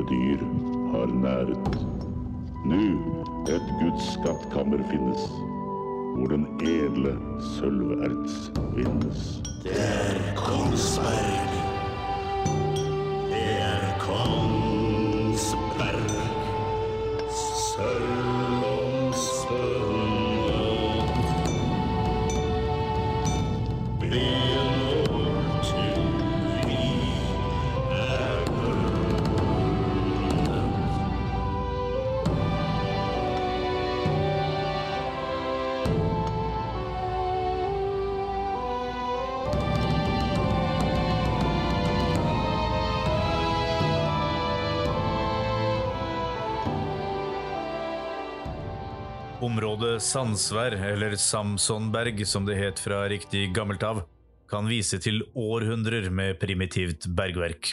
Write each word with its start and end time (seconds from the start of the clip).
grimme 0.00 0.10
dyr 0.10 0.44
har 0.92 1.06
næret. 1.06 1.86
Nu 2.64 2.98
et 3.48 3.74
Guds 3.80 4.12
skattkammer 4.12 4.78
finnes, 4.90 5.20
hvor 6.16 6.26
den 6.26 6.46
edle 6.62 7.18
sølverts 7.40 8.52
vinnes. 8.76 9.42
Det 9.62 9.72
er 9.72 10.34
Kongsberg. 10.36 11.69
Området 49.40 50.02
Sandsvær, 50.04 50.74
eller 50.84 51.14
Samsonberg 51.16 52.18
som 52.28 52.44
det 52.44 52.58
het 52.58 52.80
fra 52.84 53.06
riktig 53.08 53.46
gammelt 53.56 53.80
av, 53.88 54.02
kan 54.52 54.66
vise 54.68 54.98
til 55.00 55.22
århundrer 55.32 56.10
med 56.12 56.36
primitivt 56.42 57.06
bergverk. 57.16 57.70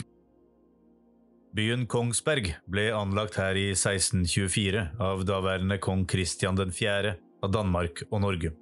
Byen 1.58 1.84
Kongsberg 1.92 2.54
ble 2.72 2.86
anlagt 2.96 3.36
her 3.42 3.60
i 3.60 3.66
1624 3.74 4.86
av 5.04 5.26
daværende 5.28 5.80
kong 5.84 6.06
Kristian 6.08 6.56
4. 6.56 7.14
av 7.44 7.52
Danmark 7.52 8.06
og 8.08 8.24
Norge. 8.24 8.54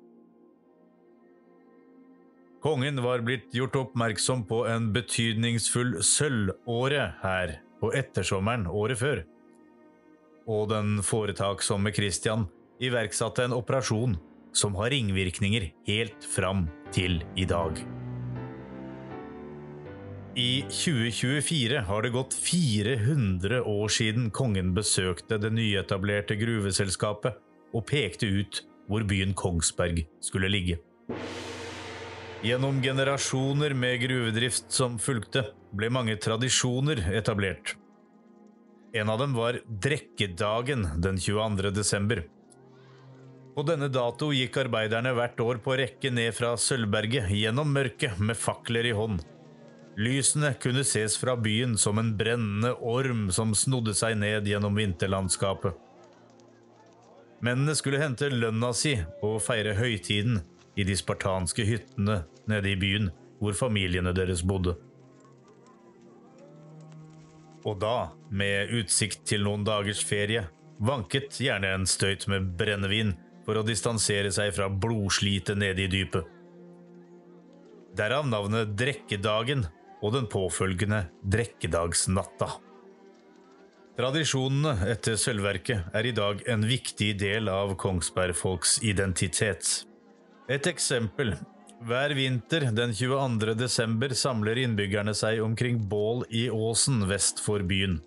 Kongen 2.65 3.05
var 3.05 3.21
blitt 3.21 3.53
gjort 3.53 3.77
oppmerksom 3.83 4.47
på 4.49 4.63
en 4.65 4.89
betydningsfull 4.97 5.99
sølvåre 6.01 7.11
her 7.21 7.59
på 7.77 7.93
ettersommeren 7.93 8.65
året 8.65 8.97
før, 8.97 9.25
og 10.49 10.71
den 10.73 11.03
foretaksomme 11.05 11.93
Kristian 11.93 12.49
iverksatte 12.83 13.45
en 13.45 13.55
operasjon 13.55 14.17
som 14.55 14.75
har 14.79 14.91
ringvirkninger 14.93 15.69
helt 15.87 16.23
fram 16.35 16.67
til 16.95 17.21
i 17.35 17.45
dag. 17.47 17.79
I 20.35 20.65
2024 20.67 21.85
har 21.87 22.03
det 22.03 22.11
gått 22.11 22.33
400 22.35 23.61
år 23.63 23.91
siden 23.91 24.31
kongen 24.35 24.73
besøkte 24.75 25.37
det 25.39 25.53
nyetablerte 25.55 26.35
gruveselskapet 26.35 27.38
og 27.75 27.85
pekte 27.88 28.27
ut 28.27 28.59
hvor 28.91 29.05
byen 29.07 29.31
Kongsberg 29.33 30.03
skulle 30.23 30.51
ligge. 30.51 30.81
Gjennom 32.45 32.81
generasjoner 32.83 33.73
med 33.73 34.03
gruvedrift 34.03 34.67
som 34.75 35.00
fulgte, 35.00 35.47
ble 35.71 35.88
mange 35.89 36.17
tradisjoner 36.21 37.00
etablert. 37.16 37.77
En 38.95 39.09
av 39.09 39.19
dem 39.19 39.33
var 39.35 39.57
Drekkedagen 39.66 40.85
den 41.01 41.17
22. 41.19 41.71
desember. 41.71 42.21
På 43.55 43.63
denne 43.63 43.88
dato 43.88 44.33
gikk 44.35 44.57
arbeiderne 44.66 45.13
hvert 45.16 45.39
år 45.39 45.61
på 45.63 45.77
rekke 45.79 46.09
ned 46.11 46.33
fra 46.35 46.57
Sølvberget 46.59 47.29
gjennom 47.31 47.69
mørket 47.71 48.19
med 48.19 48.35
fakler 48.35 48.89
i 48.89 48.91
hånd. 48.95 49.21
Lysene 49.95 50.51
kunne 50.59 50.83
ses 50.83 51.16
fra 51.16 51.38
byen 51.39 51.77
som 51.79 52.01
en 52.01 52.11
brennende 52.19 52.73
orm 52.83 53.29
som 53.31 53.55
snodde 53.55 53.94
seg 53.95 54.17
ned 54.19 54.49
gjennom 54.51 54.75
vinterlandskapet. 54.75 55.71
Mennene 57.39 57.77
skulle 57.79 58.01
hente 58.01 58.27
lønna 58.27 58.73
si 58.75 58.97
og 59.23 59.39
feire 59.45 59.77
høytiden 59.79 60.41
i 60.75 60.83
de 60.83 60.95
spartanske 60.99 61.63
hyttene 61.63 62.25
nede 62.51 62.73
i 62.73 62.79
byen, 62.79 63.07
hvor 63.39 63.55
familiene 63.55 64.11
deres 64.15 64.44
bodde. 64.44 64.75
Og 67.65 67.79
da, 67.79 68.11
med 68.29 68.73
utsikt 68.75 69.23
til 69.29 69.47
noen 69.47 69.63
dagers 69.65 70.03
ferie, 70.05 70.44
vanket 70.83 71.39
gjerne 71.39 71.71
en 71.71 71.88
støyt 71.88 72.27
med 72.31 72.51
brennevin 72.59 73.15
for 73.45 73.59
å 73.59 73.66
distansere 73.66 74.31
seg 74.33 74.53
fra 74.56 74.67
blodslitet 74.69 75.57
nede 75.57 75.85
i 75.85 75.91
dypet. 75.91 76.25
Derav 77.95 78.28
navnet 78.28 78.73
Drekkedagen 78.75 79.63
og 80.03 80.13
den 80.17 80.25
påfølgende 80.28 81.06
Drekkedagsnatta. 81.23 82.50
Tradisjonene 83.95 84.89
etter 84.91 85.16
sølvverket 85.16 85.94
er 85.95 86.07
i 86.09 86.16
dag 86.16 86.41
en 86.51 86.66
viktig 86.67 87.13
del 87.22 87.47
av 87.47 87.78
Kongsbergfolks 87.79 88.81
identitet. 88.83 89.85
Et 90.51 90.67
eksempel. 90.67 91.38
Hver 91.85 92.12
vinter 92.17 92.67
den 92.75 92.91
22. 92.95 93.53
desember 93.56 94.12
samler 94.17 94.59
innbyggerne 94.66 95.13
seg 95.16 95.39
omkring 95.44 95.79
bål 95.88 96.25
i 96.27 96.50
åsen 96.51 97.06
vest 97.07 97.39
for 97.44 97.63
byen. 97.63 98.01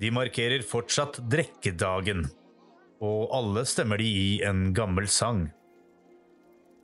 De 0.00 0.12
markerer 0.12 0.64
fortsatt 0.64 1.18
Drekkedagen, 1.32 2.26
og 3.00 3.30
alle 3.34 3.64
stemmer 3.68 4.00
de 4.00 4.06
i 4.06 4.30
en 4.46 4.70
gammel 4.76 5.08
sang. 5.08 5.48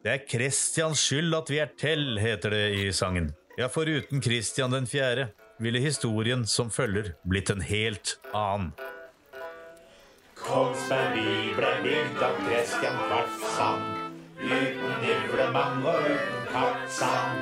Det 0.04 0.12
er 0.12 0.26
Kristians 0.30 1.00
skyld 1.02 1.34
at 1.34 1.50
vi 1.50 1.58
er 1.58 1.72
til, 1.78 2.18
heter 2.22 2.54
det 2.54 2.66
i 2.78 2.92
sangen. 2.94 3.32
Ja, 3.58 3.68
foruten 3.72 4.20
Kristian 4.22 4.72
den 4.72 4.86
fjerde 4.86 5.30
ville 5.58 5.80
historien 5.80 6.44
som 6.46 6.70
følger 6.70 7.14
blitt 7.24 7.50
en 7.50 7.64
helt 7.64 8.18
annen. 8.36 8.72
Kongsberg 10.36 11.16
by 11.16 11.36
ble 11.56 11.72
bygd 11.82 12.22
av 12.22 12.36
Kristian 12.44 12.98
Kvartsand. 13.08 13.92
Uten 14.36 14.92
nivlemang 15.02 15.80
og 15.88 16.06
uten 16.06 16.46
kartsand. 16.52 17.40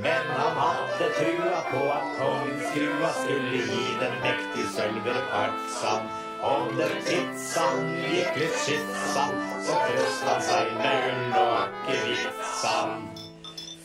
Men 0.00 0.30
han 0.38 0.56
hadde 0.56 1.10
trua 1.18 1.60
på 1.68 1.84
at 1.92 2.06
kongens 2.16 2.70
skrua 2.70 3.12
skulle 3.18 3.62
gi 3.66 3.84
den 4.00 4.18
mektige 4.24 4.68
sølver 4.72 5.18
kartsan. 5.34 6.06
Om 6.42 6.76
det 6.76 6.88
tidsan 7.04 7.90
gikk 8.08 8.36
litt 8.40 8.54
skitsan, 8.64 9.34
så 9.66 9.74
trøst 9.84 10.22
han 10.24 10.38
seg 10.46 10.70
med 10.78 11.08
ull 11.10 11.34
og 11.36 11.50
akevitsan. 11.58 12.94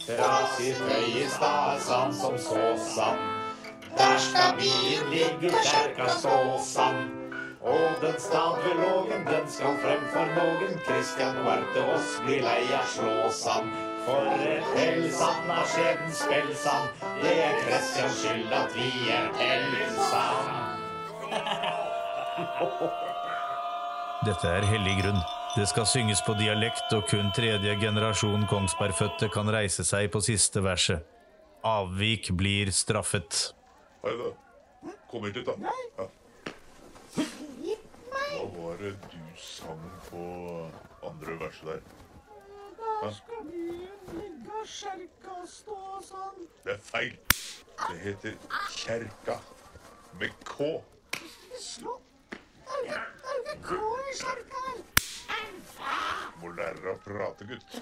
Fra 0.06 0.30
sitt 0.54 0.80
høye 0.88 1.26
stasan 1.34 2.16
som 2.16 2.38
såsan, 2.40 3.20
der 3.98 4.18
skal 4.24 4.56
bien 4.60 5.12
ligge, 5.12 5.52
kjerka 5.52 6.08
ståsan. 6.16 7.02
Og 7.66 8.02
den 8.02 8.20
stavelågen, 8.22 9.26
den 9.28 9.48
skal 9.50 9.76
frem 9.84 10.04
for 10.14 10.32
noen. 10.38 10.76
Kristian 10.86 11.40
Quarte 11.42 11.86
oss 11.96 12.20
blir 12.26 12.46
lei 12.46 12.62
av 12.78 12.86
slåsan. 12.94 13.74
For 14.06 14.30
et 14.46 14.70
hellsann 14.78 15.50
av 15.50 15.66
skjeden 15.74 16.14
spellsan, 16.14 16.88
Det 17.24 17.36
er 17.48 17.60
Kristians 17.66 18.22
skyld 18.22 18.54
at 18.54 18.78
vi 18.78 18.92
er 19.18 19.34
hellsann. 19.42 20.65
Dette 24.26 24.50
er 24.50 24.66
hellig 24.68 24.98
grunn. 25.00 25.20
Det 25.56 25.64
skal 25.72 25.86
synges 25.88 26.20
på 26.26 26.34
dialekt, 26.36 26.92
og 26.92 27.06
kun 27.08 27.30
tredje 27.36 27.76
generasjon 27.80 28.44
Kongsbergfødte 28.52 29.30
kan 29.32 29.48
reise 29.56 29.86
seg 29.88 30.10
på 30.12 30.20
siste 30.26 30.60
verset. 30.66 31.06
Avvik 31.64 32.34
blir 32.36 32.72
straffet. 32.76 33.54
Hei 34.04 34.12
da. 34.20 34.32
Kom 35.12 35.24
hit 35.30 35.40
litt, 35.40 35.48
da. 35.48 35.56
Ja. 35.96 36.08
Hva 38.34 38.42
var 38.58 38.82
det 38.84 38.92
du 39.14 39.22
sang 39.40 39.86
på 40.10 40.26
andre 41.08 41.38
verset 41.40 41.70
der? 41.70 41.86
Da 42.82 43.14
skal 43.16 43.48
byen 43.48 44.18
ligge, 44.18 44.66
kjerka 44.74 45.38
stå 45.54 45.80
sånn. 46.10 46.44
Det 46.68 46.76
er 46.76 46.84
feil. 46.84 47.16
Det 47.86 47.98
heter 48.04 48.36
kjerka. 48.76 49.40
Med 50.20 50.36
K. 50.52 50.84
Må 56.42 56.52
lære 56.56 56.92
å 56.94 56.96
prate, 57.04 57.46
gutt. 57.50 57.76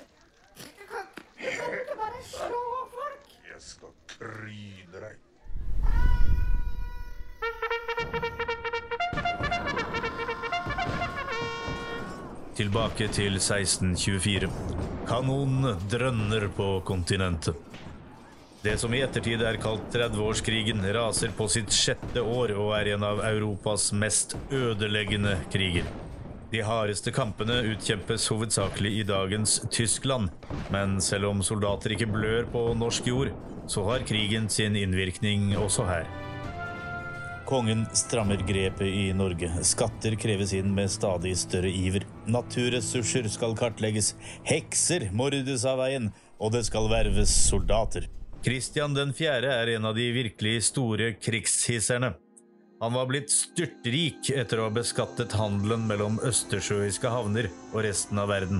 Jeg 1.38 1.54
skal 1.58 1.76
ikke 1.78 1.96
bare 2.00 2.22
slå 2.26 2.62
folk 2.94 3.28
Jeg 3.50 3.62
skal 3.62 3.94
kryne 4.14 4.98
deg. 5.04 5.16
Tilbake 12.58 13.10
til 13.14 13.38
1624. 13.38 14.50
Kanonene 15.10 15.76
drønner 15.92 16.48
på 16.58 16.70
kontinentet. 16.88 17.58
Det 18.64 18.78
som 18.80 18.94
i 18.96 19.02
ettertid 19.04 19.42
er 19.44 19.58
kalt 19.60 19.90
30-årskrigen, 19.92 20.82
raser 20.96 21.34
på 21.36 21.50
sitt 21.52 21.74
sjette 21.76 22.22
år 22.24 22.56
og 22.56 22.72
er 22.78 22.94
en 22.94 23.04
av 23.04 23.20
Europas 23.28 23.92
mest 23.92 24.38
ødeleggende 24.50 25.36
kriger. 25.52 25.86
De 26.54 26.60
hardeste 26.62 27.10
kampene 27.10 27.56
utkjempes 27.66 28.28
hovedsakelig 28.30 28.92
i 29.00 29.04
dagens 29.10 29.56
Tyskland, 29.74 30.30
men 30.70 31.00
selv 31.02 31.32
om 31.32 31.40
soldater 31.42 31.96
ikke 31.96 32.06
blør 32.14 32.46
på 32.54 32.62
norsk 32.78 33.08
jord, 33.10 33.32
så 33.66 33.82
har 33.88 34.06
krigen 34.06 34.46
sin 34.54 34.78
innvirkning 34.78 35.56
også 35.58 35.88
her. 35.88 36.06
Kongen 37.50 37.88
strammer 37.98 38.38
grepet 38.46 38.86
i 38.86 39.08
Norge. 39.18 39.50
Skatter 39.66 40.14
kreves 40.22 40.54
inn 40.54 40.70
med 40.78 40.94
stadig 40.94 41.34
større 41.42 41.74
iver. 41.74 42.06
Naturressurser 42.30 43.26
skal 43.34 43.58
kartlegges. 43.58 44.14
Hekser 44.46 45.10
må 45.10 45.32
ryddes 45.34 45.66
av 45.66 45.82
veien, 45.82 46.12
og 46.38 46.54
det 46.54 46.68
skal 46.70 46.86
verves 46.92 47.34
soldater. 47.50 48.06
Kristian 48.46 48.94
4. 48.94 49.42
er 49.42 49.74
en 49.74 49.90
av 49.90 49.98
de 49.98 50.06
virkelig 50.14 50.68
store 50.70 51.16
krigshisserne. 51.18 52.14
Han 52.84 52.94
var 52.94 53.06
blitt 53.08 53.32
styrtrik 53.32 54.28
etter 54.36 54.60
å 54.60 54.66
ha 54.66 54.72
beskattet 54.76 55.32
handelen 55.40 55.86
mellom 55.88 56.18
østersjøiske 56.28 57.08
havner 57.08 57.46
og 57.70 57.78
resten 57.86 58.20
av 58.20 58.28
verden. 58.28 58.60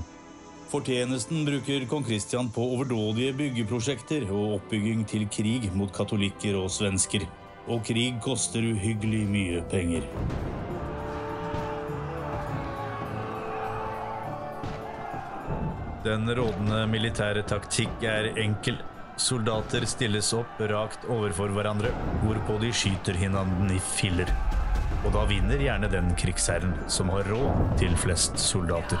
Fortjenesten 0.70 1.42
bruker 1.44 1.84
kong 1.90 2.06
Kristian 2.06 2.48
på 2.48 2.64
overdådige 2.72 3.34
byggeprosjekter 3.36 4.24
og 4.30 4.54
oppbygging 4.54 5.02
til 5.12 5.26
krig 5.28 5.66
mot 5.76 5.92
katolikker 5.92 6.56
og 6.56 6.72
svensker. 6.72 7.26
Og 7.68 7.84
krig 7.84 8.16
koster 8.24 8.64
uhyggelig 8.64 9.20
mye 9.28 9.60
penger. 9.68 10.08
Den 16.08 16.32
rådende 16.40 16.80
militære 16.96 17.44
taktikk 17.52 18.08
er 18.08 18.32
enkel. 18.40 18.80
Soldater 19.16 19.84
stilles 19.86 20.32
opp 20.34 20.58
rakt 20.58 21.04
overfor 21.06 21.52
hverandre, 21.54 21.92
hvorpå 22.24 22.56
de 22.64 22.72
skyter 22.74 23.14
hverandre 23.14 23.70
i 23.70 23.78
filler. 23.78 24.30
Og 25.04 25.12
da 25.14 25.22
vinner 25.30 25.62
gjerne 25.62 25.90
den 25.92 26.10
krigsherren 26.18 26.74
som 26.90 27.12
har 27.14 27.28
råd 27.30 27.76
til 27.78 27.94
flest 28.00 28.40
soldater. 28.42 28.98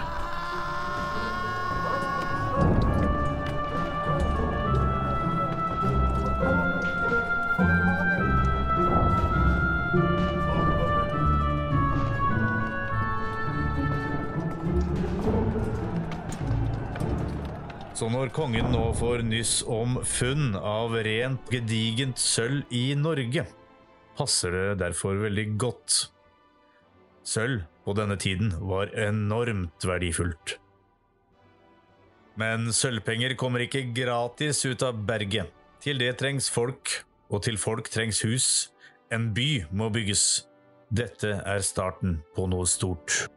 Så 17.94 18.08
når 18.10 18.32
kongen 18.34 18.72
nå 18.74 18.88
får 18.98 19.22
nyss 19.22 19.60
om 19.70 20.00
funn 20.02 20.56
av 20.58 20.96
rent 21.06 21.46
gedigent 21.52 22.18
sølv 22.18 22.72
i 22.74 22.88
Norge, 22.98 23.44
passer 24.18 24.50
det 24.50 24.80
derfor 24.80 25.20
veldig 25.22 25.44
godt. 25.62 26.00
Sølv 27.22 27.62
på 27.86 27.94
denne 27.94 28.16
tiden 28.18 28.50
var 28.66 28.90
enormt 28.98 29.86
verdifullt. 29.86 30.56
Men 32.34 32.72
sølvpenger 32.74 33.36
kommer 33.38 33.62
ikke 33.62 33.86
gratis 33.94 34.64
ut 34.66 34.82
av 34.82 34.98
berget. 35.06 35.54
Til 35.84 36.02
det 36.02 36.16
trengs 36.18 36.50
folk, 36.50 36.96
og 37.30 37.44
til 37.46 37.60
folk 37.60 37.92
trengs 37.94 38.24
hus. 38.26 38.48
En 39.14 39.30
by 39.36 39.68
må 39.70 39.92
bygges. 39.94 40.48
Dette 40.90 41.36
er 41.46 41.62
starten 41.62 42.24
på 42.34 42.50
noe 42.50 42.66
stort. 42.66 43.28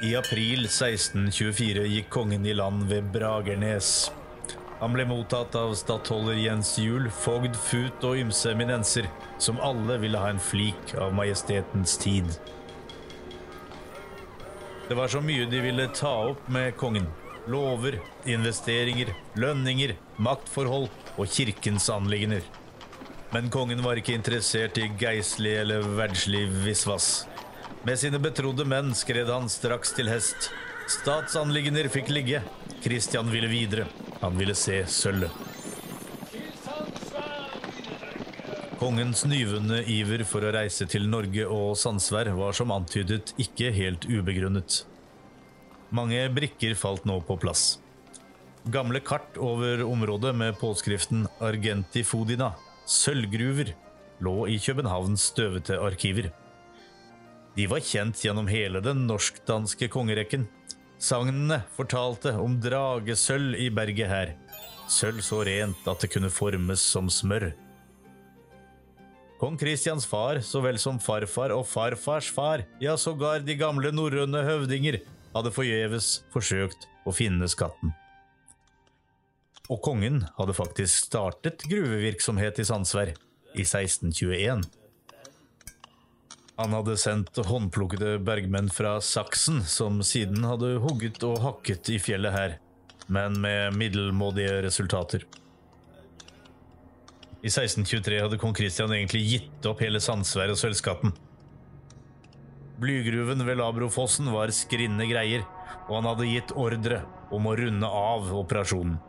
I 0.00 0.14
april 0.16 0.64
1624 0.64 1.82
gikk 1.84 2.06
kongen 2.08 2.46
i 2.48 2.54
land 2.56 2.86
ved 2.88 3.10
Bragernes. 3.12 4.08
Han 4.78 4.94
ble 4.96 5.04
mottatt 5.04 5.52
av 5.60 5.74
stattholder 5.76 6.38
Jens 6.40 6.70
Juel, 6.80 7.10
fogd 7.12 7.58
Fut 7.60 8.06
og 8.08 8.16
ymse 8.16 8.48
eminenser, 8.48 9.10
som 9.36 9.60
alle 9.60 9.98
ville 10.00 10.22
ha 10.22 10.30
en 10.32 10.40
flik 10.40 10.94
av 10.96 11.12
majestetens 11.12 11.98
tid. 12.00 12.30
Det 14.88 14.96
var 14.96 15.12
så 15.12 15.20
mye 15.20 15.44
de 15.52 15.60
ville 15.66 15.90
ta 15.92 16.14
opp 16.30 16.48
med 16.48 16.72
kongen. 16.80 17.04
Lover, 17.52 17.98
investeringer, 18.24 19.12
lønninger, 19.36 19.98
maktforhold 20.16 20.88
og 21.18 21.28
kirkens 21.28 21.90
anliggender. 21.92 22.40
Men 23.36 23.52
kongen 23.52 23.84
var 23.84 24.00
ikke 24.00 24.16
interessert 24.16 24.80
i 24.80 24.88
geistlig 24.96 25.58
eller 25.60 25.84
verdslig 26.00 26.46
visvas. 26.64 27.18
Med 27.82 27.96
sine 27.98 28.18
betrodde 28.20 28.66
menn 28.68 28.92
skred 28.94 29.30
han 29.32 29.48
straks 29.48 29.94
til 29.96 30.10
hest. 30.12 30.50
Statsanliggender 30.90 31.88
fikk 31.88 32.10
ligge. 32.12 32.42
Kristian 32.84 33.30
ville 33.32 33.48
videre. 33.48 33.86
Han 34.20 34.36
ville 34.36 34.56
se 34.58 34.82
sølvet. 34.84 35.32
Kongens 38.80 39.26
nyvunne 39.28 39.82
iver 39.92 40.22
for 40.24 40.44
å 40.44 40.52
reise 40.56 40.86
til 40.88 41.04
Norge 41.12 41.44
og 41.44 41.74
Sandsvær 41.76 42.30
var 42.36 42.56
som 42.56 42.72
antydet 42.72 43.34
ikke 43.40 43.68
helt 43.76 44.06
ubegrunnet. 44.08 44.82
Mange 45.92 46.22
brikker 46.32 46.76
falt 46.80 47.04
nå 47.08 47.18
på 47.28 47.36
plass. 47.42 47.74
Gamle 48.72 49.00
kart 49.04 49.36
over 49.40 49.84
området 49.84 50.32
med 50.36 50.56
påskriften 50.60 51.26
Argentifodina, 51.44 52.54
sølvgruver, 52.88 53.74
lå 54.24 54.36
i 54.52 54.56
Københavns 54.60 55.28
støvete 55.32 55.76
arkiver. 55.80 56.30
De 57.56 57.66
var 57.70 57.82
kjent 57.82 58.20
gjennom 58.24 58.48
hele 58.50 58.82
den 58.84 59.06
norsk-danske 59.08 59.88
kongerekken. 59.92 60.46
Sagnene 61.00 61.62
fortalte 61.74 62.34
om 62.38 62.58
dragesølv 62.62 63.56
i 63.58 63.70
berget 63.74 64.10
her. 64.10 64.34
Sølv 64.90 65.22
så 65.24 65.42
rent 65.46 65.86
at 65.88 66.02
det 66.02 66.10
kunne 66.12 66.30
formes 66.32 66.82
som 66.82 67.10
smør. 67.10 67.50
Kong 69.40 69.56
Kristians 69.56 70.04
far, 70.04 70.42
så 70.44 70.60
vel 70.60 70.76
som 70.78 70.98
farfar 71.00 71.54
og 71.54 71.64
farfars 71.64 72.28
far, 72.28 72.66
ja, 72.82 72.96
sågar 73.00 73.40
de 73.40 73.56
gamle 73.56 73.88
norrøne 73.94 74.42
høvdinger, 74.44 75.00
hadde 75.32 75.52
forgjeves 75.54 76.18
forsøkt 76.34 76.84
å 77.08 77.14
finne 77.16 77.48
skatten. 77.48 77.94
Og 79.70 79.80
kongen 79.86 80.24
hadde 80.36 80.56
faktisk 80.58 81.06
startet 81.06 81.64
gruvevirksomhet 81.70 82.60
i 82.60 82.66
Sandsvær 82.68 83.14
i 83.54 83.64
1621. 83.64 84.66
Han 86.60 86.74
hadde 86.76 86.98
sendt 87.00 87.38
håndplukkede 87.48 88.18
bergmenn 88.20 88.66
fra 88.68 88.98
Saksen, 89.00 89.62
som 89.64 90.02
siden 90.04 90.44
hadde 90.44 90.74
hugget 90.84 91.22
og 91.24 91.38
hakket 91.40 91.88
i 91.94 91.96
fjellet 91.96 92.34
her, 92.34 92.56
men 93.08 93.38
med 93.40 93.78
middelmådige 93.80 94.58
resultater. 94.66 95.24
I 97.40 97.48
1623 97.48 98.18
hadde 98.20 98.40
kong 98.42 98.52
Kristian 98.52 98.92
egentlig 98.92 99.22
gitt 99.30 99.70
opp 99.70 99.80
hele 99.80 100.02
Sandsvær 100.04 100.52
og 100.52 100.60
sølvskatten. 100.60 101.14
Blygruven 102.80 103.46
ved 103.48 103.56
Labrofossen 103.62 104.28
var 104.34 104.52
skrinne 104.52 105.08
greier, 105.08 105.48
og 105.88 105.96
han 105.96 106.10
hadde 106.10 106.28
gitt 106.28 106.52
ordre 106.52 107.00
om 107.32 107.48
å 107.48 107.56
runde 107.56 107.88
av 107.88 108.28
operasjonen. 108.36 109.00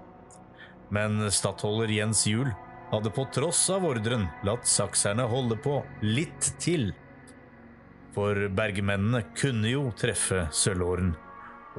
Men 0.95 1.27
stattholder 1.35 1.91
Jens 1.91 2.23
Juel 2.31 2.55
hadde 2.95 3.11
på 3.11 3.27
tross 3.35 3.65
av 3.75 3.83
ordren 3.91 4.29
latt 4.47 4.63
sakserne 4.67 5.27
holde 5.27 5.59
på 5.59 5.81
litt 6.07 6.53
til. 6.63 6.93
For 8.15 8.47
bergmennene 8.51 9.23
kunne 9.37 9.71
jo 9.71 9.85
treffe 9.95 10.45
sølvåren, 10.51 11.13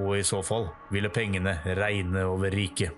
og 0.01 0.17
i 0.17 0.25
så 0.25 0.41
fall 0.45 0.71
ville 0.93 1.13
pengene 1.13 1.59
regne 1.77 2.25
over 2.29 2.55
riket. 2.55 2.97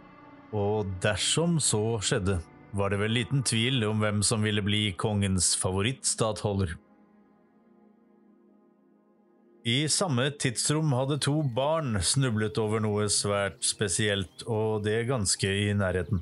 Og 0.55 0.87
dersom 1.03 1.59
så 1.59 1.99
skjedde, 1.99 2.38
var 2.75 2.91
det 2.91 3.00
vel 3.03 3.14
liten 3.17 3.43
tvil 3.47 3.83
om 3.88 4.00
hvem 4.03 4.23
som 4.26 4.43
ville 4.47 4.62
bli 4.62 4.88
kongens 4.99 5.55
favorittstatholder. 5.59 6.76
I 9.64 9.87
samme 9.88 10.26
tidsrom 10.37 10.91
hadde 10.93 11.17
to 11.25 11.38
barn 11.57 11.97
snublet 12.05 12.59
over 12.61 12.83
noe 12.85 13.07
svært 13.09 13.62
spesielt, 13.64 14.45
og 14.45 14.85
det 14.85 15.07
ganske 15.09 15.49
i 15.49 15.71
nærheten. 15.75 16.21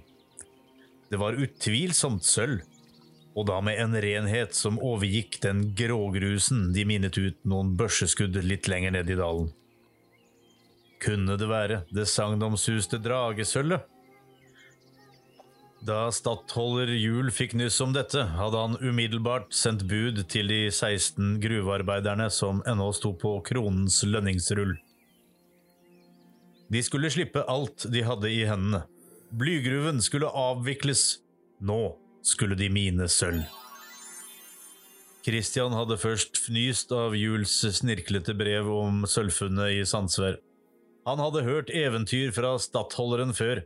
Det 1.10 1.18
var 1.20 1.36
utvilsomt 1.36 2.24
sølv, 2.24 2.62
og 3.32 3.46
da 3.48 3.60
med 3.64 3.80
en 3.80 3.96
renhet 4.04 4.54
som 4.56 4.80
overgikk 4.82 5.38
den 5.44 5.64
grågrusen 5.76 6.70
de 6.76 6.84
minnet 6.88 7.16
ut 7.16 7.38
noen 7.48 7.72
børseskudd 7.78 8.36
litt 8.44 8.68
lenger 8.68 8.92
ned 8.98 9.10
i 9.10 9.16
dalen. 9.18 9.48
Kunne 11.02 11.38
det 11.40 11.48
være 11.50 11.80
det 11.90 12.06
sagnomsuste 12.10 13.00
dragesølvet? 13.02 13.88
Da 15.82 16.04
stattholder 16.14 16.92
Juel 16.94 17.32
fikk 17.34 17.56
nyss 17.58 17.80
om 17.82 17.90
dette, 17.96 18.22
hadde 18.36 18.60
han 18.60 18.76
umiddelbart 18.78 19.48
sendt 19.56 19.82
bud 19.90 20.20
til 20.30 20.46
de 20.46 20.60
16 20.70 21.40
gruvearbeiderne 21.42 22.28
som 22.30 22.60
ennå 22.70 22.92
sto 22.94 23.10
på 23.18 23.40
kronens 23.48 23.98
lønningsrull. 24.06 24.76
De 26.70 26.84
skulle 26.86 27.10
slippe 27.10 27.42
alt 27.50 27.88
de 27.90 28.04
hadde 28.06 28.30
i 28.30 28.44
hendene. 28.46 28.84
Blygruven 29.34 29.98
skulle 30.04 30.30
avvikles. 30.30 31.18
Nå 31.62 31.96
skulle 32.26 32.56
de 32.58 32.68
mine 32.72 33.08
sølv. 33.10 33.42
Christian 35.22 35.74
hadde 35.76 36.00
først 36.02 36.38
fnyst 36.48 36.90
av 36.94 37.14
Juels 37.14 37.52
snirklete 37.76 38.34
brev 38.34 38.66
om 38.72 39.04
sølvfunnet 39.06 39.76
i 39.76 39.84
Sandsvær. 39.86 40.40
Han 41.06 41.22
hadde 41.22 41.44
hørt 41.46 41.70
eventyr 41.74 42.32
fra 42.34 42.56
stattholderen 42.62 43.30
før. 43.34 43.62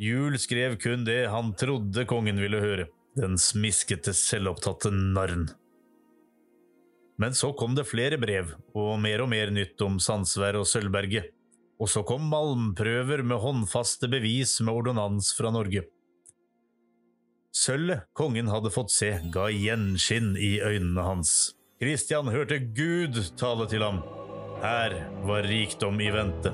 Juel 0.00 0.38
skrev 0.40 0.78
kun 0.80 1.04
det 1.04 1.26
han 1.32 1.52
trodde 1.60 2.06
kongen 2.08 2.40
ville 2.40 2.62
høre. 2.62 2.88
den 3.18 3.34
smiskete, 3.36 4.12
selvopptatte 4.14 4.88
narren. 4.94 5.48
Men 7.18 7.34
så 7.34 7.50
kom 7.52 7.74
det 7.74 7.88
flere 7.90 8.16
brev, 8.16 8.54
og 8.72 9.00
mer 9.02 9.24
og 9.24 9.28
mer 9.28 9.50
nytt 9.52 9.82
om 9.82 9.98
Sandsvær 10.00 10.56
og 10.60 10.68
Sølvberget. 10.70 11.34
Og 11.82 11.90
så 11.90 12.04
kom 12.06 12.22
malmprøver 12.30 13.24
med 13.26 13.42
håndfaste 13.42 14.08
bevis 14.08 14.60
med 14.62 14.72
ordonnans 14.72 15.32
fra 15.36 15.50
Norge. 15.52 15.82
Sølvet 17.50 18.06
kongen 18.14 18.46
hadde 18.46 18.70
fått 18.70 18.92
se, 18.94 19.10
ga 19.34 19.48
gjenskinn 19.50 20.36
i 20.38 20.60
øynene 20.62 21.02
hans. 21.02 21.56
Kristian 21.82 22.30
hørte 22.30 22.60
Gud 22.62 23.18
tale 23.40 23.66
til 23.66 23.82
ham. 23.82 24.02
Her 24.62 24.94
var 25.26 25.48
rikdom 25.50 25.98
i 25.98 26.10
vente. 26.14 26.52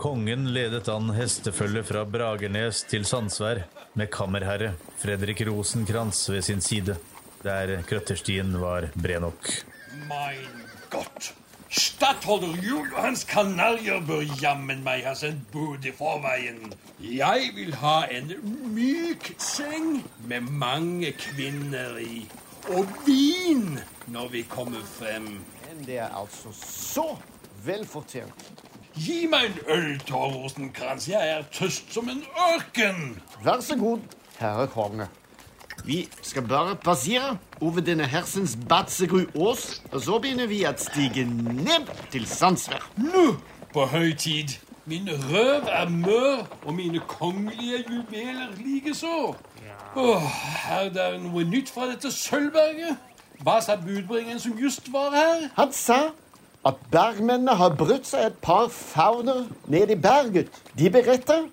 Kongen 0.00 0.48
ledet 0.54 0.88
an 0.88 1.12
hestefølge 1.14 1.84
fra 1.84 2.02
Bragernes 2.08 2.80
til 2.90 3.04
Sandsvær, 3.06 3.66
med 3.94 4.10
kammerherre 4.10 4.72
Fredrik 4.98 5.44
Rosenkrantz 5.46 6.24
ved 6.32 6.42
sin 6.42 6.64
side, 6.64 6.96
der 7.44 7.76
krøtterstien 7.86 8.56
var 8.58 8.88
bred 8.96 9.28
nok. 9.28 9.52
Mein 10.08 10.66
Gott! 10.90 11.34
Stattholder 11.70 13.00
hans 13.00 13.24
kanaljer 13.24 14.00
bør 14.02 14.24
jammen 14.42 14.80
meg 14.82 15.04
ha 15.06 15.12
sendt 15.14 15.44
bud 15.52 15.84
i 15.86 15.92
forveien. 15.94 16.72
Jeg 16.98 17.52
vil 17.54 17.76
ha 17.78 18.00
en 18.10 18.32
myk 18.74 19.30
seng 19.38 20.00
med 20.26 20.48
mange 20.50 21.12
kvinner 21.14 21.94
i. 22.02 22.24
Og 22.74 22.90
vin 23.06 23.78
når 24.10 24.32
vi 24.34 24.42
kommer 24.50 24.82
frem. 24.98 25.30
Men 25.68 25.86
det 25.86 26.00
er 26.02 26.10
altså 26.10 26.50
så 26.58 27.06
velfortjent. 27.62 28.50
Gi 28.98 29.28
meg 29.30 29.52
en 29.52 29.62
øl, 29.70 29.88
Tor 30.10 30.34
Rosenkrantz. 30.34 31.06
Jeg 31.08 31.36
er 31.36 31.46
tøst 31.54 31.94
som 31.94 32.10
en 32.10 32.24
ørken. 32.50 33.20
Vær 33.46 33.62
så 33.62 33.78
god, 33.78 34.02
herre 34.42 34.66
konge. 34.74 35.06
Vi 35.84 36.08
skal 36.22 36.42
bare 36.48 36.76
passere 36.76 37.36
over 37.60 37.80
denne 37.80 38.04
hersens 38.04 38.58
Batsegru 38.68 39.24
ås, 39.34 39.82
og 39.92 40.02
så 40.02 40.18
begynner 40.18 40.46
vi 40.50 40.62
å 40.68 40.72
stige 40.78 41.24
ned 41.26 41.90
til 42.12 42.26
Sandsvær. 42.28 42.84
Nå 43.00 43.34
på 43.72 43.86
høy 43.86 44.12
tid. 44.18 44.56
Min 44.90 45.08
røv 45.08 45.68
er 45.70 45.88
mør, 45.88 46.46
og 46.64 46.74
mine 46.74 47.00
kongelige 47.08 47.84
juveler 47.88 48.56
likeså. 48.58 49.34
Åh, 49.96 50.26
er 50.70 50.88
det 50.94 51.06
noe 51.22 51.44
nytt 51.44 51.70
fra 51.70 51.86
dette 51.90 52.10
Sølvberget? 52.14 52.98
Hva 53.40 53.60
sa 53.64 53.76
budbringeren 53.80 54.40
som 54.42 54.58
just 54.58 54.90
var 54.92 55.14
her? 55.14 55.46
Han 55.56 55.72
sa 55.72 56.00
at 56.66 56.80
bergmennene 56.92 57.54
har 57.56 57.76
brutt 57.78 58.08
seg 58.08 58.26
et 58.28 58.40
par 58.44 58.68
fauner 58.74 59.46
ned 59.70 59.90
i 59.90 59.96
berget. 59.96 60.50
De 60.78 60.90
beretter 60.92 61.46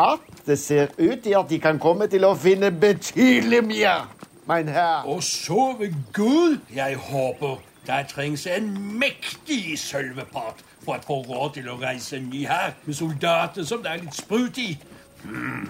at 0.00 0.31
det 0.46 0.58
ser 0.58 0.86
ut 0.98 1.22
til 1.22 1.36
at 1.38 1.50
de 1.50 1.58
kan 1.60 1.78
komme 1.78 2.06
til 2.10 2.24
å 2.24 2.34
finne 2.34 2.70
betydelig 2.70 3.62
mer, 3.64 4.08
mein 4.46 4.68
herr. 4.68 5.06
Og 5.06 5.22
så 5.22 5.72
ved 5.78 5.94
Gud, 6.12 6.58
jeg 6.74 6.96
håper 6.96 7.60
det 7.86 8.06
trengs 8.14 8.46
en 8.46 8.98
mektig 8.98 9.78
sølvepart 9.78 10.62
for 10.84 10.98
å 10.98 11.06
få 11.06 11.20
råd 11.26 11.56
til 11.58 11.70
å 11.70 11.78
reise 11.80 12.20
ny 12.22 12.44
her 12.46 12.74
med 12.84 12.94
soldater 12.94 13.66
som 13.66 13.82
det 13.82 13.90
er 13.90 14.02
litt 14.02 14.18
sprut 14.18 14.58
i. 14.58 14.76
Mm. 15.24 15.68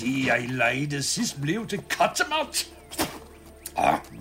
De 0.00 0.14
jeg 0.26 0.48
leide 0.50 1.02
sist, 1.02 1.40
ble 1.40 1.60
jo 1.60 1.64
til 1.68 1.84
kattemat. 1.88 2.64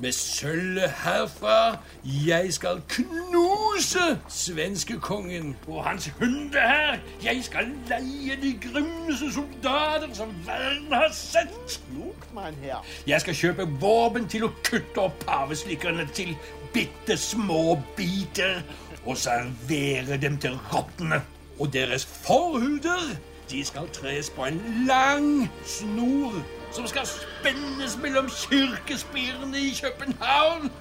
Med 0.01 0.11
sølvet 0.11 0.89
herfra, 1.03 1.77
jeg 2.03 2.53
skal 2.53 2.81
knuse 2.89 4.19
svenskekongen 4.29 5.55
og 5.67 5.83
hans 5.83 6.07
hunde 6.19 6.59
her. 6.59 6.97
Jeg 7.23 7.43
skal 7.43 7.69
leie 7.89 8.37
de 8.41 8.53
grimmeste 8.61 9.33
soldater 9.33 10.13
som 10.13 10.33
verden 10.45 10.93
har 10.93 11.09
sett. 11.13 11.79
Klokt, 11.91 12.33
mein 12.33 12.57
herr. 12.63 12.81
Jeg 13.07 13.21
skal 13.21 13.37
kjøpe 13.37 13.67
våpen 13.81 14.25
til 14.27 14.47
å 14.47 14.51
kutte 14.65 15.05
opp 15.05 15.21
paveslikkerne 15.27 16.07
til 16.17 16.33
bitte 16.73 17.17
små 17.17 17.77
biter 17.97 18.63
og 19.05 19.17
servere 19.21 20.17
dem 20.17 20.41
til 20.41 20.57
rottene. 20.73 21.21
Og 21.59 21.69
deres 21.73 22.05
forhuder, 22.05 23.13
de 23.51 23.61
skal 23.65 23.87
tres 23.93 24.33
på 24.33 24.49
en 24.49 24.61
lang 24.87 25.49
snor 25.65 26.41
som 26.73 26.87
skal 26.87 27.07
spennes 27.07 27.97
mellom 28.01 28.29
kirkespirene 28.29 29.59
i 29.59 29.79
København. 29.83 30.71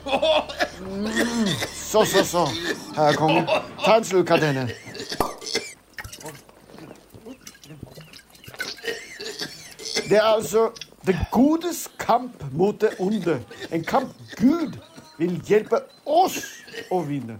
Så, 1.75 2.05
så, 2.05 2.25
så, 2.25 2.49
herre 2.97 3.15
konge. 3.15 3.47
Ta 3.85 3.97
en 3.97 4.05
slurk 4.05 4.31
av 4.31 4.41
denne. 4.41 4.69
Det 10.09 10.19
er 10.19 10.23
altså 10.23 10.71
det 11.07 11.19
godes 11.31 11.91
kamp 11.99 12.45
mot 12.53 12.81
det 12.81 12.91
onde. 12.99 13.45
En 13.73 13.85
kamp 13.85 14.09
Gud 14.37 14.73
vil 15.19 15.41
hjelpe 15.49 15.81
oss 16.07 16.39
å 16.91 17.03
vinne. 17.07 17.39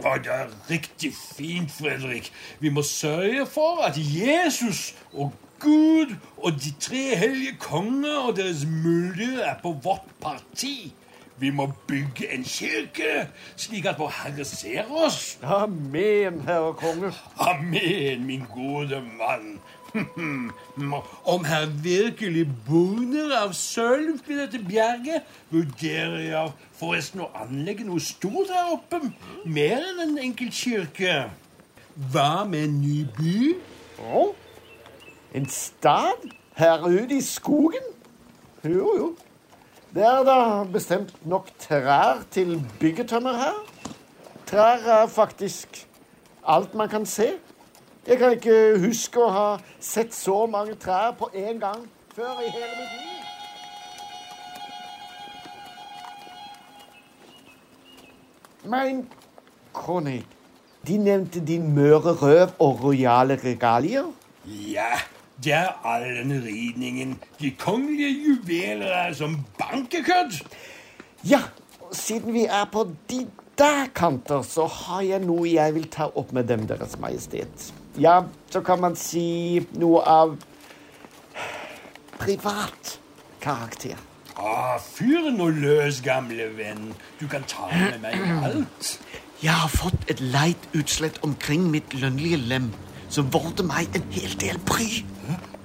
Ja, 0.00 0.16
det 0.16 0.32
er 0.32 0.48
riktig 0.70 1.12
fint, 1.36 1.72
Fredrik. 1.72 2.32
Vi 2.60 2.68
må 2.68 2.82
sørge 2.82 3.46
for 3.46 3.82
at 3.84 3.96
Jesus 3.96 4.94
og 5.12 5.32
Gud 5.60 6.14
og 6.36 6.52
de 6.52 6.72
tre 6.80 7.16
hellige 7.16 7.56
konger 7.60 8.16
og 8.28 8.36
deres 8.36 8.64
myndigheter 8.66 9.44
er 9.44 9.58
på 9.62 9.76
vårt 9.82 10.08
parti. 10.20 10.92
Vi 11.40 11.50
må 11.50 11.72
bygge 11.86 12.34
en 12.34 12.44
kirke, 12.44 13.28
slik 13.56 13.86
at 13.88 13.98
vår 13.98 14.10
Herre 14.12 14.44
ser 14.44 14.90
oss. 14.92 15.38
Amen, 15.42 16.40
herre 16.44 16.74
konge. 16.76 17.12
Amen, 17.40 18.26
min 18.26 18.44
gode 18.54 19.00
mann. 19.18 19.60
Om 21.34 21.44
herr 21.44 21.66
virkelig 21.82 22.44
bugner 22.68 23.32
av 23.38 23.54
sølv 23.56 24.20
i 24.28 24.36
dette 24.36 24.60
bjerget, 24.68 25.24
vurderer 25.50 26.20
jeg 26.26 26.52
forresten 26.76 27.24
å 27.24 27.30
anlegge 27.40 27.88
noe 27.88 28.04
stort 28.04 28.52
her 28.52 28.74
oppe. 28.76 29.00
Mer 29.48 29.80
enn 29.80 30.04
en 30.04 30.20
enkel 30.28 30.52
kirke. 30.52 31.22
Hva 32.12 32.44
med 32.48 32.68
en 32.68 32.78
ny 32.84 33.00
by? 33.16 33.34
Å? 34.04 34.28
En 35.34 35.48
stad 35.48 36.30
her 36.56 36.82
ute 36.86 37.14
i 37.14 37.20
skogen? 37.20 37.84
Jo, 38.64 38.96
jo. 38.98 39.16
Det 39.94 40.02
er 40.02 40.24
da 40.26 40.64
bestemt 40.72 41.26
nok 41.26 41.48
trær 41.58 42.22
til 42.30 42.62
byggetømmer 42.80 43.32
her. 43.32 43.60
Trær 44.46 44.78
er 45.02 45.06
faktisk 45.06 45.88
alt 46.46 46.74
man 46.74 46.88
kan 46.88 47.06
se. 47.06 47.32
Jeg 48.06 48.18
kan 48.18 48.32
ikke 48.32 48.78
huske 48.82 49.20
å 49.22 49.30
ha 49.30 49.58
sett 49.80 50.14
så 50.14 50.46
mange 50.46 50.74
trær 50.74 51.14
på 51.18 51.30
én 51.34 51.58
gang 51.62 51.86
før 52.14 52.40
i 52.42 52.50
hele 52.50 52.74
mitt 52.78 52.92
liv. 52.98 53.06
Men 58.70 59.08
Conny, 59.72 60.22
de 60.86 60.98
nevnte 60.98 61.46
din 61.46 61.70
møre 61.74 62.14
røv 62.18 62.48
og 62.58 62.84
rojale 62.84 63.38
regalier. 63.44 64.10
Ja, 64.46 64.98
det 65.44 65.52
er 65.56 65.86
allen 65.86 66.32
ridningen. 66.44 67.18
De 67.40 67.50
kongelige 67.58 68.10
juveler 68.26 68.86
er 68.86 69.12
som 69.16 69.38
bankekødd. 69.58 70.40
Ja, 71.24 71.40
og 71.80 71.96
siden 71.96 72.34
vi 72.34 72.44
er 72.44 72.64
på 72.72 72.88
de 73.10 73.26
der 73.58 73.86
kanter, 73.94 74.42
så 74.42 74.66
har 74.66 75.00
jeg 75.04 75.20
noe 75.24 75.48
jeg 75.48 75.74
vil 75.74 75.88
ta 75.92 76.08
opp 76.16 76.32
med 76.32 76.48
dem, 76.48 76.66
Deres 76.68 76.98
Majestet. 77.00 77.72
Ja, 77.98 78.22
så 78.50 78.60
kan 78.64 78.80
man 78.80 78.96
si 78.96 79.60
noe 79.76 80.00
av 80.08 80.36
privat 82.20 82.98
karakter. 83.40 83.98
Ah, 84.40 84.78
fyr 84.80 85.28
nå 85.34 85.50
løs, 85.52 86.00
gamle 86.04 86.46
venn. 86.56 86.94
Du 87.20 87.26
kan 87.28 87.44
ta 87.48 87.68
med 87.72 87.98
meg 88.00 88.16
alt. 88.44 88.94
Jeg 89.42 89.56
har 89.56 89.72
fått 89.72 90.08
et 90.12 90.20
leit 90.20 90.68
utslett 90.76 91.20
omkring 91.24 91.68
mitt 91.72 91.94
lønnlige 91.96 92.40
lem, 92.48 92.70
som 93.10 93.30
det 93.30 93.66
meg 93.66 93.96
en 93.96 94.06
hel 94.14 94.34
del 94.40 94.58
bry. 94.66 95.04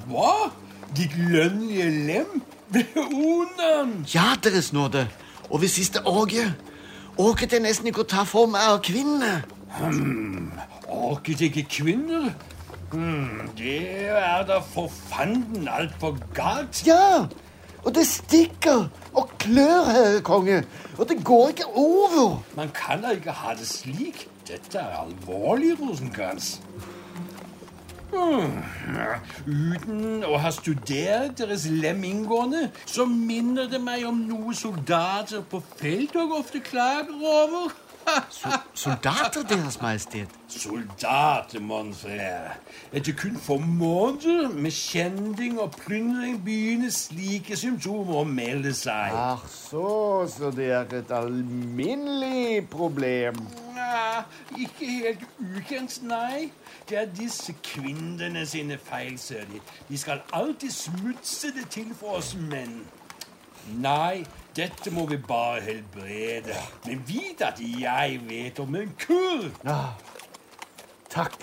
Hva? 0.09 0.51
Ditt 0.95 1.13
lønnlige 1.17 1.89
lem? 2.07 2.41
Beonen? 2.73 4.05
Ja, 4.13 4.33
Deres 4.43 4.73
nåde. 4.73 5.07
Og 5.49 5.61
ved 5.61 5.69
siste 5.69 6.01
orgie 6.05 6.55
orket 7.17 7.53
jeg 7.53 7.61
nesten 7.63 7.87
ikke 7.87 8.03
å 8.03 8.09
ta 8.09 8.25
for 8.27 8.49
meg 8.51 8.65
av 8.65 8.81
kvinnene. 8.83 9.43
Orket 10.89 11.45
ikke 11.47 11.63
kvinner? 11.69 12.31
Hmm, 12.91 13.49
det 13.57 13.77
er 14.15 14.45
da 14.47 14.59
for 14.63 14.91
fanden 15.09 15.67
altfor 15.67 16.17
galt. 16.35 16.81
Ja, 16.87 17.27
og 17.85 17.93
det 17.93 18.05
stikker 18.09 18.87
og 19.13 19.31
klør, 19.41 19.85
herre 19.91 20.21
konge. 20.25 20.63
Og 20.97 21.09
det 21.09 21.19
går 21.23 21.53
ikke 21.53 21.67
over. 21.77 22.39
Man 22.57 22.71
kan 22.73 23.03
da 23.03 23.13
ikke 23.13 23.35
ha 23.35 23.53
det 23.57 23.67
slik. 23.69 24.25
Dette 24.47 24.77
er 24.81 24.99
alvorlig, 25.01 25.75
Rosenkrantz. 25.79 26.59
Uten 29.45 30.23
å 30.25 30.37
ha 30.39 30.51
studert 30.55 31.37
deres 31.39 31.65
lem 31.69 32.03
inngående, 32.07 32.69
så 32.87 33.05
minner 33.09 33.67
det 33.71 33.81
meg 33.83 34.05
om 34.07 34.21
noe 34.29 34.55
soldater 34.55 35.43
på 35.49 35.61
felttog 35.79 36.31
ofte 36.39 36.61
klager 36.63 37.15
over. 37.19 37.73
Soldater, 38.73 39.43
Deres 39.43 39.81
Majestet. 39.81 40.27
Soldater, 40.47 41.59
mon 41.59 41.93
frère. 41.93 42.55
Etter 42.93 43.13
kun 43.13 43.37
få 43.37 43.57
måneder 43.57 44.49
med 44.49 44.71
kjending 44.71 45.59
og 45.59 45.71
plyndring 45.71 46.37
begynner 46.43 46.91
slike 46.93 47.57
symptomer 47.57 48.21
å 48.21 48.23
melde 48.27 48.73
seg. 48.77 49.15
Ach 49.15 49.45
så, 49.51 50.27
så 50.29 50.51
det 50.55 50.69
er 50.71 50.97
et 50.99 51.11
alminnelig 51.15 52.67
problem. 52.69 53.41
Nei, 53.75 54.21
ikke 54.67 54.91
helt 54.91 55.25
ukjent, 55.39 55.99
nei. 56.07 56.51
Det 56.89 56.99
er 57.01 57.09
disse 57.17 57.55
kvinnene 57.65 58.45
sine 58.45 58.77
feil, 58.77 59.17
ser 59.19 59.47
de. 59.49 59.61
De 59.89 59.97
skal 59.97 60.21
alltid 60.33 60.71
smutse 60.71 61.51
det 61.55 61.69
til 61.73 61.91
for 61.97 62.19
oss 62.21 62.35
menn. 62.37 62.83
Nei, 63.81 64.25
dette 64.55 64.91
må 64.91 65.05
vi 65.09 65.17
bare 65.19 65.61
helbrede. 65.65 66.57
Men 66.85 67.01
vit 67.07 67.41
at 67.43 67.59
jeg 67.59 68.19
vet 68.29 68.59
om 68.63 68.75
en 68.79 68.91
kur. 68.99 69.49
Ja, 69.65 69.79
Takk. 71.15 71.37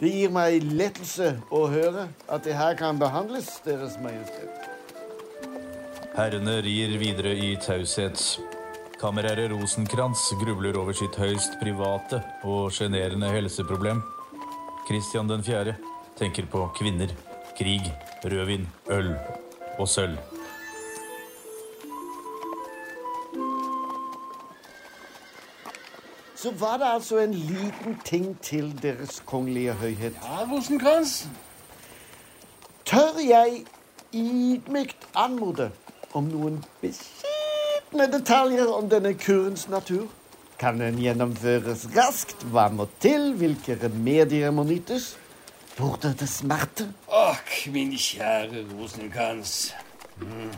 Det 0.00 0.08
gir 0.08 0.30
meg 0.32 0.64
lettelse 0.64 1.34
å 1.52 1.66
høre 1.68 2.06
at 2.32 2.46
det 2.46 2.54
her 2.56 2.78
kan 2.78 2.96
behandles, 3.00 3.58
Deres 3.66 3.98
Majestet. 4.00 4.70
Herrene 6.16 6.56
rir 6.64 6.96
videre 7.02 7.34
i 7.36 7.50
taushet. 7.60 8.16
Kammerherre 9.00 9.50
Rosenkrantz 9.52 10.30
grubler 10.40 10.80
over 10.80 10.96
sitt 10.96 11.20
høyst 11.20 11.60
private 11.60 12.22
og 12.48 12.72
sjenerende 12.72 13.28
helseproblem. 13.36 14.00
Kristian 14.88 15.28
4. 15.28 15.76
tenker 16.16 16.48
på 16.48 16.66
kvinner, 16.80 17.12
krig, 17.60 17.92
rødvin, 18.24 18.68
øl 18.96 19.14
og 19.76 19.88
sølv. 19.88 20.29
Så 26.42 26.50
var 26.50 26.76
det 26.76 26.86
altså 26.88 27.18
en 27.18 27.34
liten 27.34 27.98
ting 28.04 28.40
til 28.40 28.82
Deres 28.82 29.22
Kongelige 29.26 29.72
Høyhet. 29.72 30.14
Ja, 30.22 30.44
Rosenkrantz? 30.52 31.26
Tør 32.84 33.18
jeg 33.28 33.64
ydmykt 34.14 35.04
anmode 35.14 35.66
om 36.16 36.30
noen 36.32 36.56
beskjedne 36.80 38.06
detaljer 38.14 38.72
om 38.72 38.88
denne 38.88 39.12
kurens 39.20 39.66
natur? 39.68 40.08
Kan 40.58 40.80
den 40.80 40.96
gjennomføres 41.02 41.84
raskt? 41.92 42.46
Hva 42.48 42.70
må 42.72 42.88
til? 43.04 43.34
Hvilke 43.36 43.76
remedier 43.84 44.50
må 44.50 44.64
nyttes? 44.64 45.12
Burde 45.76 46.14
det 46.16 46.28
smerte? 46.28 46.88
Åh, 47.12 47.44
min 47.68 47.92
kjære 47.92 48.64
Rosenkrantz. 48.72 49.74
Mm. 50.20 50.50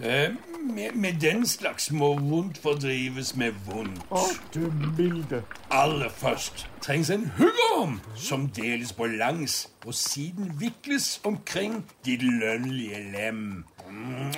Eh, 0.00 0.30
med, 0.74 0.94
med 0.94 1.20
den 1.20 1.46
slags 1.46 1.90
må 1.90 2.14
vondt 2.18 2.58
fordrives 2.58 3.34
med 3.36 3.54
vondt. 3.66 4.02
Å, 4.10 4.22
du 4.54 4.66
milde. 4.96 5.42
Aller 5.70 6.12
først 6.12 6.66
trengs 6.84 7.10
en 7.10 7.28
huggorm 7.38 7.98
som 8.16 8.48
deles 8.56 8.92
på 8.96 9.08
langs 9.16 9.66
og 9.86 9.94
siden 9.94 10.52
vikles 10.60 11.20
omkring 11.24 11.82
de 12.06 12.18
lønnlige 12.22 13.00
lem. 13.12 13.64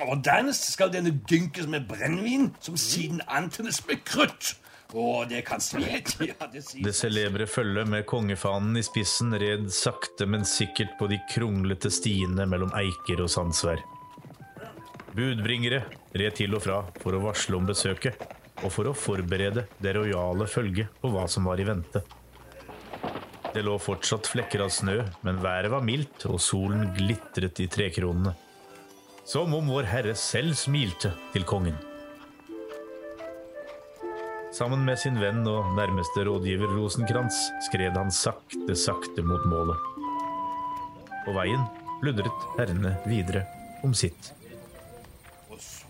Og 0.05 0.23
dernest 0.25 0.71
skal 0.73 0.93
denne 0.93 1.13
dynkes 1.29 1.67
med 1.67 1.87
brennevin, 1.89 2.51
som 2.61 2.77
siden 2.77 3.21
antennes 3.27 3.81
med 3.87 4.03
krutt. 4.05 4.55
Oh, 4.93 5.21
det 5.29 5.43
kan 5.45 5.61
svi 5.61 5.83
litt. 5.83 6.15
Ja, 6.31 6.47
det 6.49 6.63
sier 6.65 6.87
Det 6.87 6.95
celebre 6.97 7.45
følget 7.47 7.89
med 7.89 8.07
kongefanen 8.09 8.77
i 8.79 8.83
spissen 8.85 9.35
red 9.37 9.67
sakte, 9.73 10.25
men 10.25 10.45
sikkert 10.49 10.95
på 10.97 11.09
de 11.11 11.19
kronglete 11.29 11.91
stiene 11.93 12.47
mellom 12.49 12.73
eiker 12.77 13.21
og 13.21 13.29
sandsvær. 13.29 13.83
Budbringere 15.15 15.83
red 16.13 16.35
til 16.37 16.53
og 16.53 16.63
fra 16.63 16.83
for 17.01 17.17
å 17.17 17.23
varsle 17.23 17.57
om 17.57 17.67
besøket, 17.69 18.19
og 18.61 18.71
for 18.73 18.89
å 18.89 18.95
forberede 18.97 19.65
det 19.81 19.95
rojale 19.95 20.45
følget 20.49 20.93
på 21.01 21.11
hva 21.13 21.25
som 21.31 21.47
var 21.49 21.61
i 21.61 21.67
vente. 21.67 22.03
Det 23.49 23.63
lå 23.65 23.79
fortsatt 23.81 24.29
flekker 24.29 24.61
av 24.61 24.69
snø, 24.73 24.99
men 25.25 25.41
været 25.41 25.71
var 25.73 25.85
mildt, 25.85 26.27
og 26.29 26.37
solen 26.43 26.91
glitret 26.93 27.61
i 27.63 27.67
trekronene. 27.71 28.35
Som 29.25 29.53
om 29.57 29.69
Vår 29.69 29.89
Herre 29.89 30.13
selv 30.17 30.57
smilte 30.57 31.15
til 31.33 31.45
kongen. 31.49 31.77
Sammen 34.53 34.81
med 34.85 34.97
sin 35.01 35.17
venn 35.21 35.43
og 35.49 35.73
nærmeste 35.77 36.25
rådgiver 36.25 36.73
Rosenkrantz 36.73 37.37
skred 37.67 37.97
han 37.97 38.09
sakte, 38.13 38.77
sakte 38.77 39.25
mot 39.25 39.45
målet. 39.49 39.77
På 41.25 41.37
veien 41.37 41.65
pludret 42.01 42.49
herrene 42.57 42.95
videre 43.05 43.45
om 43.85 43.93
sitt. 43.93 44.33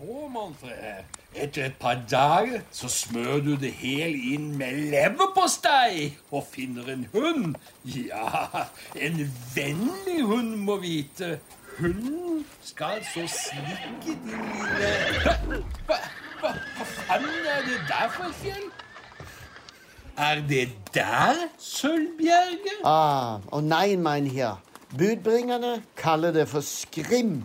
Manfred, 0.00 1.04
etter 1.34 1.64
et 1.64 1.74
par 1.76 1.98
dager 2.10 2.62
så 2.72 2.88
smør 2.88 3.42
du 3.44 3.50
det 3.60 3.72
hele 3.82 4.32
inn 4.32 4.46
med 4.56 4.78
leverpostei 4.92 6.06
og 6.30 6.46
finner 6.48 6.88
en 6.88 7.02
hund. 7.12 7.58
Ja, 7.84 8.64
en 8.96 9.20
vennlig 9.54 10.22
hund 10.24 10.56
må 10.64 10.78
vite. 10.80 11.38
Hunden 11.78 12.46
skal 12.64 13.04
så 13.04 13.26
slikke 13.28 14.00
din 14.06 14.24
lille 14.32 14.90
Hva, 15.20 15.36
hva, 15.86 16.50
hva 16.50 16.88
faen 16.94 17.28
er 17.52 17.62
det 17.68 17.78
der 17.88 18.08
for 18.16 18.30
et 18.30 18.40
fjell? 18.40 18.66
Er 20.16 20.42
det 20.48 20.66
der 20.94 21.46
Sølvbjerget? 21.58 22.82
Ah, 22.84 23.40
oh 23.52 23.60
nei, 23.64 23.96
mein 23.96 24.26
herr. 24.26 24.62
Budbringerne 24.96 25.82
kaller 25.96 26.32
det 26.32 26.48
for 26.48 26.60
skrim. 26.60 27.42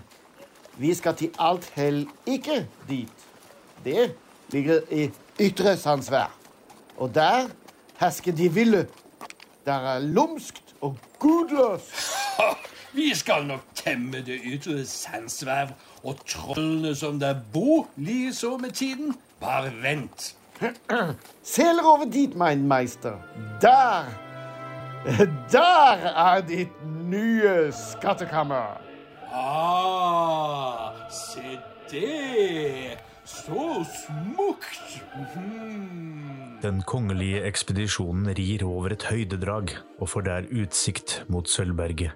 Vi 0.78 0.94
skal 0.94 1.16
til 1.16 1.32
alt 1.40 1.72
hell 1.76 2.08
ikke 2.26 2.68
dit. 2.90 3.12
Det 3.86 4.16
ligger 4.52 4.82
i 4.92 5.10
ytre 5.40 5.78
sandsvær. 5.78 6.32
Og 6.98 7.16
der 7.16 7.48
hersker 8.00 8.32
de 8.32 8.54
ville. 8.54 8.88
Der 9.66 9.74
er 9.96 10.00
lumskt 10.00 10.76
og 10.82 10.98
gudløst. 11.20 12.16
Vi 12.94 13.16
skal 13.16 13.46
nok 13.46 13.60
temme 13.76 14.22
det 14.26 14.40
ytre 14.46 14.86
sandsvev, 14.86 15.68
og 16.04 16.16
trollene 16.28 16.96
som 16.96 17.20
der 17.20 17.36
bor, 17.54 17.88
likeså 17.96 18.58
med 18.58 18.72
tiden. 18.72 19.16
Bare 19.40 19.72
vent. 19.82 20.36
Seler 21.44 21.84
over 21.84 22.06
dit, 22.06 22.36
mein 22.36 22.68
meister. 22.68 23.18
Der 23.62 24.06
Der 25.52 25.98
er 26.16 26.42
ditt 26.42 26.86
nye 27.10 27.74
skattekammer. 27.92 28.85
Ah, 29.36 31.10
se 31.10 31.60
det! 31.92 32.98
Så 33.26 33.84
smukt! 33.84 35.02
Mhm. 35.16 36.62
Den 36.62 36.82
kongelige 36.82 37.42
ekspedisjonen 37.46 38.32
rir 38.38 38.64
over 38.64 38.96
et 38.96 39.04
høydedrag 39.10 39.74
og 40.00 40.10
får 40.10 40.24
der 40.26 40.48
utsikt 40.62 41.18
mot 41.30 41.50
Sølvberget. 41.50 42.16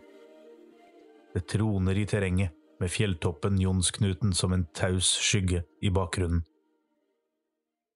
Det 1.36 1.44
troner 1.46 1.98
i 1.98 2.06
terrenget, 2.06 2.56
med 2.80 2.90
fjelltoppen 2.90 3.60
Jonsknuten 3.60 4.32
som 4.34 4.54
en 4.56 4.64
taus 4.74 5.12
skygge 5.20 5.66
i 5.84 5.90
bakgrunnen. 5.92 6.46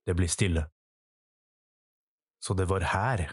Det 0.04 0.16
blir 0.16 0.28
stille. 0.28 0.66
Så 2.44 2.54
det 2.54 2.68
var 2.70 2.84
her, 2.92 3.30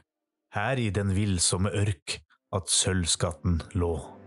her 0.55 0.79
i 0.79 0.91
den 0.95 1.11
villsomme 1.17 1.75
ørk, 1.75 2.21
at 2.55 2.71
sølvskatten 2.71 3.59
lå. 3.75 4.20